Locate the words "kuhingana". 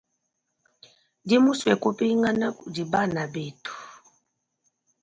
1.83-2.47